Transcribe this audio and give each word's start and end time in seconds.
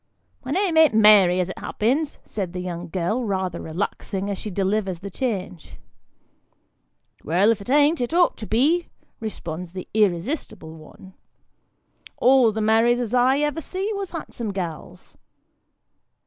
"My 0.43 0.49
name 0.49 0.77
an't 0.77 0.95
Mary 0.95 1.39
as 1.39 1.49
it 1.51 1.59
happens," 1.59 2.17
says 2.25 2.49
the 2.53 2.59
young 2.59 2.89
girl, 2.89 3.23
rather 3.23 3.61
relaxing 3.61 4.31
as 4.31 4.39
she 4.39 4.49
delivers 4.49 4.97
the 5.01 5.11
change." 5.11 5.77
Well, 7.23 7.51
if 7.51 7.61
it 7.61 7.69
an't, 7.69 8.01
it 8.01 8.11
ought 8.11 8.35
to 8.37 8.47
be," 8.47 8.87
responds 9.19 9.73
the 9.73 9.87
irresistible 9.93 10.73
one; 10.73 11.13
"all 12.17 12.51
the 12.51 12.61
Marys 12.61 12.99
as 12.99 13.13
ever 13.13 13.57
I 13.59 13.61
see, 13.61 13.93
was 13.93 14.09
handsome 14.09 14.49
gals." 14.51 15.17